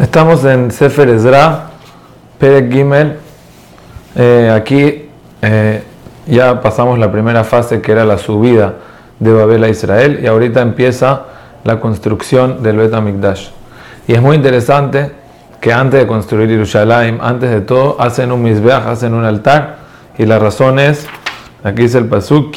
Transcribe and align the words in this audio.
Estamos 0.00 0.44
en 0.44 0.70
Sefer 0.70 1.08
Ezra, 1.08 1.70
Perek 2.38 2.72
Gimel. 2.72 3.16
Eh, 4.14 4.48
aquí 4.54 5.08
eh, 5.42 5.82
ya 6.28 6.60
pasamos 6.60 7.00
la 7.00 7.10
primera 7.10 7.42
fase 7.42 7.80
que 7.80 7.90
era 7.90 8.04
la 8.04 8.16
subida 8.16 8.74
de 9.18 9.32
Babel 9.32 9.64
a 9.64 9.68
Israel 9.68 10.20
y 10.22 10.28
ahorita 10.28 10.62
empieza 10.62 11.24
la 11.64 11.80
construcción 11.80 12.62
del 12.62 12.76
Bet 12.76 12.94
HaMikdash. 12.94 13.48
Y 14.06 14.12
es 14.12 14.22
muy 14.22 14.36
interesante 14.36 15.10
que 15.60 15.72
antes 15.72 15.98
de 15.98 16.06
construir 16.06 16.48
Jerusalén, 16.48 17.18
antes 17.20 17.50
de 17.50 17.60
todo, 17.62 18.00
hacen 18.00 18.30
un 18.30 18.40
misbeach, 18.40 18.86
hacen 18.86 19.14
un 19.14 19.24
altar 19.24 19.78
y 20.16 20.26
la 20.26 20.38
razón 20.38 20.78
es, 20.78 21.08
aquí 21.64 21.82
dice 21.82 21.98
el 21.98 22.06
pasuk, 22.06 22.54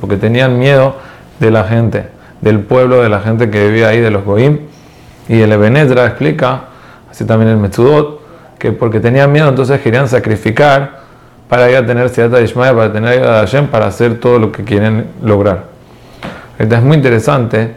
porque 0.00 0.16
tenían 0.16 0.58
miedo 0.58 0.96
de 1.38 1.50
la 1.52 1.62
gente, 1.62 2.08
del 2.40 2.58
pueblo, 2.58 3.02
de 3.02 3.08
la 3.08 3.20
gente 3.20 3.50
que 3.50 3.68
vivía 3.68 3.90
ahí, 3.90 4.00
de 4.00 4.10
los 4.10 4.24
goim 4.24 4.58
y 5.30 5.40
el 5.42 5.52
Ebenezra 5.52 6.06
explica, 6.06 6.62
así 7.08 7.24
también 7.24 7.52
el 7.52 7.56
Metzudot, 7.56 8.20
que 8.58 8.72
porque 8.72 8.98
tenían 8.98 9.30
miedo 9.30 9.48
entonces 9.48 9.80
querían 9.80 10.08
sacrificar 10.08 11.02
para 11.48 11.70
ir 11.70 11.76
a 11.76 11.86
tener 11.86 12.08
Siddhartha 12.08 12.40
Ishmael, 12.40 12.74
para 12.74 12.92
tener 12.92 13.12
ayuda 13.12 13.34
de 13.34 13.38
Hashem, 13.46 13.68
para 13.68 13.86
hacer 13.86 14.18
todo 14.18 14.40
lo 14.40 14.50
que 14.50 14.64
quieren 14.64 15.06
lograr. 15.22 15.66
Entonces 16.58 16.80
es 16.80 16.84
muy 16.84 16.96
interesante 16.96 17.76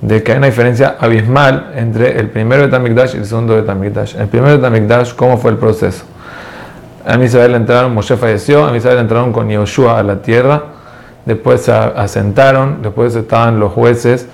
de 0.00 0.22
que 0.22 0.30
hay 0.30 0.38
una 0.38 0.46
diferencia 0.46 0.94
abismal 1.00 1.72
entre 1.74 2.16
el 2.16 2.30
primero 2.30 2.62
Betamikdash 2.62 3.16
y 3.16 3.18
el 3.18 3.26
segundo 3.26 3.56
Betamikdash. 3.56 4.14
El 4.14 4.28
primero 4.28 4.56
Betamikdash, 4.56 5.14
¿cómo 5.14 5.36
fue 5.36 5.50
el 5.50 5.56
proceso? 5.56 6.04
A 7.04 7.16
Israel 7.16 7.56
entraron, 7.56 7.92
Moshe 7.92 8.16
falleció, 8.16 8.68
a 8.68 8.76
Israel 8.76 8.98
entraron 8.98 9.32
con 9.32 9.48
Yoshua 9.48 9.98
a 9.98 10.04
la 10.04 10.22
tierra, 10.22 10.62
después 11.24 11.62
se 11.62 11.72
asentaron, 11.72 12.82
después 12.82 13.16
estaban 13.16 13.58
los 13.58 13.72
jueces, 13.72 14.28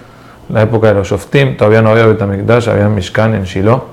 la 0.49 0.63
época 0.63 0.89
de 0.89 0.95
los 0.95 1.09
Shoftim, 1.09 1.57
todavía 1.57 1.83
no 1.83 1.91
había 1.91 2.07
Betamikdash, 2.07 2.69
había 2.69 2.89
Mishkan 2.89 3.35
en 3.35 3.45
Shiloh. 3.45 3.85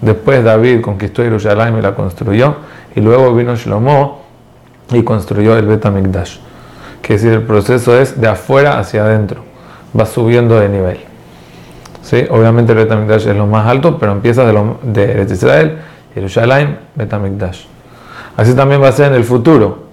Después 0.00 0.44
David 0.44 0.80
conquistó 0.80 1.22
Jerusalén 1.22 1.76
y 1.78 1.82
la 1.82 1.94
construyó, 1.94 2.56
y 2.94 3.00
luego 3.00 3.34
vino 3.34 3.56
Shlomo 3.56 4.22
y 4.90 5.02
construyó 5.02 5.56
el 5.56 5.66
Betamikdash. 5.66 6.38
Que 7.02 7.14
decir, 7.14 7.32
el 7.32 7.42
proceso 7.42 7.98
es 7.98 8.20
de 8.20 8.28
afuera 8.28 8.78
hacia 8.78 9.04
adentro, 9.04 9.42
va 9.98 10.06
subiendo 10.06 10.58
de 10.58 10.68
nivel. 10.68 11.00
¿Sí? 12.02 12.26
Obviamente 12.30 12.72
el 12.72 12.78
Betamikdash 12.78 13.28
es 13.28 13.36
lo 13.36 13.46
más 13.46 13.66
alto, 13.66 13.98
pero 13.98 14.12
empieza 14.12 14.44
de, 14.44 14.52
lo, 14.52 14.78
de 14.82 15.26
Israel, 15.30 15.78
Jerusalén, 16.14 16.78
Betamikdash. 16.94 17.64
Así 18.36 18.54
también 18.54 18.82
va 18.82 18.88
a 18.88 18.92
ser 18.92 19.06
en 19.06 19.14
el 19.14 19.24
futuro. 19.24 19.84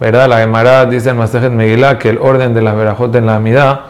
¿Verdad? 0.00 0.28
La 0.28 0.38
Gemara 0.38 0.86
dice 0.86 1.10
en 1.10 1.16
Masejet 1.16 1.52
Megillah 1.52 1.98
que 1.98 2.10
el 2.10 2.18
orden 2.18 2.52
de 2.52 2.62
las 2.62 2.74
verajot 2.74 3.14
en 3.14 3.26
la 3.26 3.36
Amidad 3.36 3.80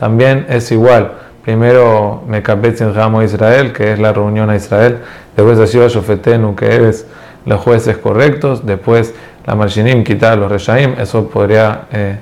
también 0.00 0.46
es 0.48 0.72
igual. 0.72 1.12
Primero 1.44 2.22
Mekabetz 2.26 2.80
en 2.80 2.94
Ramo 2.94 3.22
Israel, 3.22 3.74
que 3.74 3.92
es 3.92 3.98
la 3.98 4.14
reunión 4.14 4.48
a 4.48 4.56
Israel. 4.56 5.00
Después 5.36 5.58
Ashiva 5.58 5.88
Shofetenu, 5.88 6.56
que 6.56 6.88
es 6.88 7.06
los 7.44 7.60
jueces 7.60 7.98
correctos. 7.98 8.64
Después 8.64 9.14
la 9.46 9.54
Marshinim, 9.54 10.02
quitar 10.02 10.38
los 10.38 10.50
Reshaim. 10.50 10.94
Eso 10.98 11.28
podría 11.28 11.82
eh, 11.92 12.18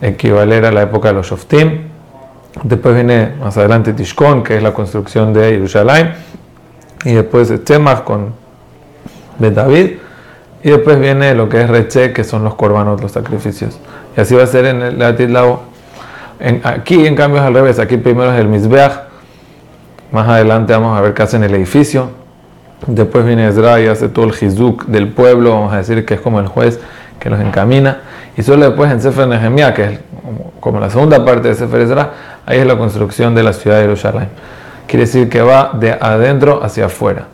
equivaler 0.00 0.64
a 0.64 0.72
la 0.72 0.82
época 0.82 1.08
de 1.08 1.14
los 1.14 1.26
Shoftim. 1.26 1.82
Después 2.62 2.94
viene 2.94 3.34
más 3.38 3.58
adelante 3.58 3.92
Tishkon, 3.92 4.42
que 4.42 4.56
es 4.56 4.62
la 4.62 4.72
construcción 4.72 5.34
de 5.34 5.50
Jerusalén. 5.50 6.14
Y 7.04 7.12
después 7.12 7.52
Tzemach 7.62 8.04
con 8.04 8.32
Bet 9.38 9.52
David. 9.52 9.98
Y 10.62 10.70
después 10.70 10.98
viene 10.98 11.34
lo 11.34 11.50
que 11.50 11.60
es 11.60 11.68
Reche, 11.68 12.14
que 12.14 12.24
son 12.24 12.42
los 12.42 12.54
corbanos, 12.54 13.02
los 13.02 13.12
sacrificios. 13.12 13.78
Y 14.16 14.20
así 14.22 14.34
va 14.34 14.44
a 14.44 14.46
ser 14.46 14.64
en 14.64 14.80
el 14.80 15.02
Aquí, 16.64 17.06
en 17.06 17.14
cambio, 17.14 17.40
es 17.40 17.46
al 17.46 17.54
revés. 17.54 17.78
Aquí 17.78 17.96
primero 17.96 18.32
es 18.32 18.40
el 18.40 18.48
Mizbeach. 18.48 18.92
Más 20.10 20.28
adelante 20.28 20.72
vamos 20.72 20.98
a 20.98 21.00
ver 21.00 21.14
qué 21.14 21.24
en 21.32 21.44
el 21.44 21.54
edificio. 21.54 22.10
Después 22.86 23.24
viene 23.24 23.46
Ezra 23.46 23.80
y 23.80 23.86
hace 23.86 24.08
todo 24.08 24.26
el 24.26 24.32
Hizuk 24.32 24.86
del 24.86 25.08
pueblo. 25.08 25.50
Vamos 25.52 25.72
a 25.72 25.76
decir 25.78 26.04
que 26.04 26.14
es 26.14 26.20
como 26.20 26.40
el 26.40 26.48
juez 26.48 26.80
que 27.20 27.30
los 27.30 27.40
encamina. 27.40 28.00
Y 28.36 28.42
solo 28.42 28.66
después 28.66 28.90
en 28.90 29.00
Sefer 29.00 29.28
Nehemiah, 29.28 29.72
que 29.72 29.84
es 29.84 30.00
como 30.58 30.80
la 30.80 30.90
segunda 30.90 31.24
parte 31.24 31.48
de 31.48 31.54
Sefer 31.54 31.80
Ezra, 31.80 32.10
ahí 32.44 32.58
es 32.58 32.66
la 32.66 32.76
construcción 32.76 33.34
de 33.34 33.44
la 33.44 33.52
ciudad 33.52 33.76
de 33.76 33.82
Jerusalén. 33.82 34.28
Quiere 34.88 35.06
decir 35.06 35.28
que 35.28 35.40
va 35.40 35.70
de 35.74 35.92
adentro 35.92 36.62
hacia 36.62 36.86
afuera. 36.86 37.26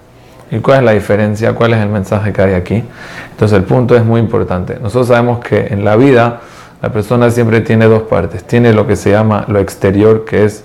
¿Y 0.50 0.58
cuál 0.58 0.78
es 0.78 0.84
la 0.84 0.92
diferencia? 0.92 1.54
¿Cuál 1.54 1.74
es 1.74 1.80
el 1.80 1.88
mensaje 1.88 2.32
que 2.32 2.42
hay 2.42 2.54
aquí? 2.54 2.84
Entonces 3.30 3.56
el 3.56 3.64
punto 3.64 3.96
es 3.96 4.04
muy 4.04 4.20
importante. 4.20 4.78
Nosotros 4.80 5.08
sabemos 5.08 5.40
que 5.40 5.66
en 5.70 5.84
la 5.84 5.96
vida 5.96 6.40
la 6.80 6.90
persona 6.90 7.30
siempre 7.30 7.60
tiene 7.60 7.86
dos 7.86 8.02
partes. 8.02 8.44
Tiene 8.44 8.72
lo 8.72 8.86
que 8.86 8.96
se 8.96 9.10
llama 9.10 9.44
lo 9.48 9.58
exterior, 9.58 10.24
que 10.24 10.44
es 10.44 10.64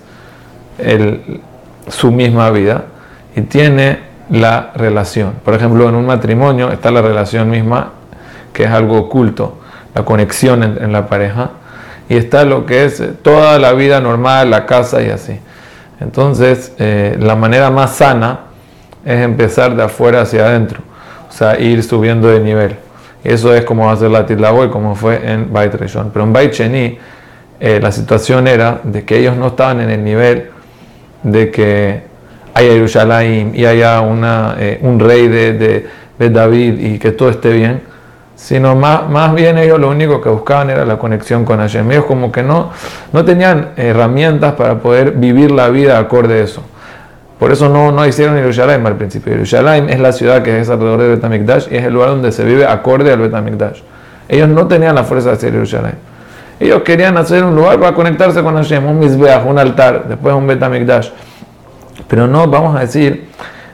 su 1.88 2.12
misma 2.12 2.50
vida, 2.50 2.84
y 3.34 3.42
tiene 3.42 3.98
la 4.30 4.72
relación. 4.74 5.34
Por 5.44 5.54
ejemplo, 5.54 5.88
en 5.88 5.94
un 5.94 6.06
matrimonio 6.06 6.70
está 6.70 6.90
la 6.90 7.02
relación 7.02 7.50
misma, 7.50 7.92
que 8.52 8.64
es 8.64 8.70
algo 8.70 8.98
oculto, 8.98 9.58
la 9.94 10.04
conexión 10.04 10.62
en, 10.62 10.92
la 10.92 11.06
pareja, 11.08 11.50
y 12.08 12.16
está 12.16 12.44
lo 12.44 12.64
que 12.64 12.84
es 12.84 13.02
toda 13.22 13.58
la 13.58 13.72
vida 13.72 14.00
normal, 14.00 14.50
la 14.50 14.66
casa 14.66 15.02
y 15.02 15.10
así. 15.10 15.38
Entonces, 16.00 16.72
eh, 16.78 17.16
la 17.20 17.34
manera 17.36 17.70
más 17.70 17.96
sana 17.96 18.40
es 19.04 19.20
empezar 19.20 19.74
de 19.76 19.82
afuera 19.82 20.22
hacia 20.22 20.46
adentro, 20.46 20.80
o 21.28 21.32
sea, 21.32 21.58
ir 21.58 21.82
subiendo 21.82 22.28
de 22.28 22.40
nivel. 22.40 22.76
Eso 23.24 23.54
es 23.54 23.64
como 23.64 23.86
va 23.86 23.92
a 23.92 23.96
ser 23.96 24.10
la 24.10 24.26
como 24.70 24.94
fue 24.94 25.20
en 25.24 25.48
Rishon. 25.52 26.10
Pero 26.12 26.26
en 26.26 26.32
Sheni, 26.32 26.98
eh, 27.58 27.80
la 27.82 27.90
situación 27.90 28.46
era 28.46 28.80
de 28.84 29.04
que 29.04 29.18
ellos 29.18 29.34
no 29.36 29.48
estaban 29.48 29.80
en 29.80 29.88
el 29.88 30.04
nivel 30.04 30.50
de 31.22 31.50
que 31.50 32.02
haya 32.52 32.72
Jerusalén 32.72 33.52
y 33.54 33.64
haya 33.64 34.02
una, 34.02 34.56
eh, 34.58 34.78
un 34.82 35.00
rey 35.00 35.28
de, 35.28 35.54
de, 36.18 36.30
David 36.30 36.78
y 36.78 36.98
que 36.98 37.12
todo 37.12 37.30
esté 37.30 37.52
bien, 37.52 37.82
sino 38.36 38.76
más, 38.76 39.08
más 39.08 39.34
bien 39.34 39.58
ellos 39.58 39.80
lo 39.80 39.90
único 39.90 40.20
que 40.20 40.28
buscaban 40.28 40.70
era 40.70 40.84
la 40.84 40.98
conexión 40.98 41.44
con 41.44 41.58
Hashem. 41.58 41.90
Ellos 41.90 42.04
como 42.04 42.30
que 42.30 42.42
no, 42.42 42.70
no 43.12 43.24
tenían 43.24 43.70
herramientas 43.76 44.54
para 44.54 44.78
poder 44.78 45.12
vivir 45.12 45.50
la 45.50 45.68
vida 45.68 45.98
acorde 45.98 46.40
a 46.40 46.44
eso. 46.44 46.62
Por 47.38 47.50
eso 47.50 47.68
no, 47.68 47.90
no 47.90 48.06
hicieron 48.06 48.36
Jerusalén 48.36 48.86
al 48.86 48.96
principio. 48.96 49.32
Jerusalén 49.32 49.88
es 49.90 49.98
la 49.98 50.12
ciudad 50.12 50.42
que 50.42 50.60
es 50.60 50.70
alrededor 50.70 51.00
de 51.00 51.08
Betamikdash 51.08 51.66
y 51.70 51.76
es 51.76 51.84
el 51.84 51.92
lugar 51.92 52.10
donde 52.10 52.30
se 52.32 52.44
vive 52.44 52.66
acorde 52.66 53.12
al 53.12 53.18
Betamikdash. 53.18 53.80
Ellos 54.28 54.48
no 54.48 54.66
tenían 54.66 54.94
la 54.94 55.04
fuerza 55.04 55.30
de 55.30 55.34
hacer 55.36 55.52
Jerusalén. 55.52 55.94
Ellos 56.60 56.82
querían 56.82 57.16
hacer 57.16 57.44
un 57.44 57.54
lugar 57.56 57.80
para 57.80 57.94
conectarse 57.94 58.42
con 58.42 58.54
Hashem, 58.54 58.86
un 58.86 58.98
Mizbeach, 58.98 59.44
un 59.44 59.58
altar, 59.58 60.06
después 60.08 60.34
un 60.34 60.46
Betamikdash. 60.46 61.10
Pero 62.06 62.26
no, 62.26 62.46
vamos 62.46 62.76
a 62.76 62.80
decir, 62.80 63.28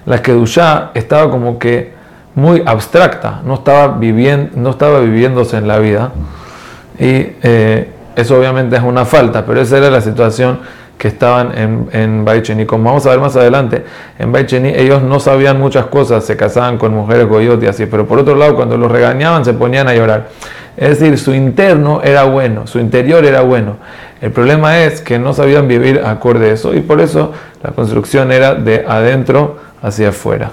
la 0.06 0.22
Kedushá 0.22 0.91
estaba 0.94 1.31
como 1.31 1.59
que 1.59 1.92
muy 2.34 2.62
abstracta, 2.65 3.41
no 3.44 3.54
estaba, 3.54 3.88
viviendo, 3.88 4.53
no 4.56 4.71
estaba 4.71 5.00
viviéndose 5.00 5.59
en 5.59 5.69
la 5.69 5.78
vida. 5.78 6.10
Y 6.98 7.37
eh, 7.42 7.92
eso 8.16 8.38
obviamente 8.38 8.77
es 8.77 8.82
una 8.82 9.04
falta, 9.04 9.44
pero 9.44 9.60
esa 9.60 9.78
era 9.78 9.91
la 9.91 10.00
situación 10.00 10.60
que 11.00 11.08
estaban 11.08 11.56
en, 11.56 11.88
en 11.92 12.26
Baicheni. 12.26 12.66
Como 12.66 12.84
vamos 12.84 13.06
a 13.06 13.10
ver 13.10 13.20
más 13.20 13.34
adelante, 13.34 13.82
en 14.18 14.32
Baicheni 14.32 14.68
ellos 14.68 15.02
no 15.02 15.18
sabían 15.18 15.58
muchas 15.58 15.86
cosas, 15.86 16.26
se 16.26 16.36
casaban 16.36 16.76
con 16.76 16.92
mujeres 16.92 17.26
goyot 17.26 17.62
y 17.62 17.68
así, 17.68 17.86
pero 17.86 18.06
por 18.06 18.18
otro 18.18 18.36
lado, 18.36 18.54
cuando 18.54 18.76
los 18.76 18.92
regañaban 18.92 19.42
se 19.42 19.54
ponían 19.54 19.88
a 19.88 19.94
llorar. 19.94 20.28
Es 20.76 21.00
decir, 21.00 21.18
su 21.18 21.32
interno 21.32 22.02
era 22.04 22.24
bueno, 22.24 22.66
su 22.66 22.78
interior 22.80 23.24
era 23.24 23.40
bueno. 23.40 23.78
El 24.20 24.30
problema 24.30 24.80
es 24.80 25.00
que 25.00 25.18
no 25.18 25.32
sabían 25.32 25.68
vivir 25.68 26.02
acorde 26.04 26.50
a 26.50 26.52
eso 26.52 26.74
y 26.74 26.80
por 26.80 27.00
eso 27.00 27.32
la 27.62 27.70
construcción 27.70 28.30
era 28.30 28.54
de 28.54 28.84
adentro 28.86 29.56
hacia 29.80 30.10
afuera. 30.10 30.48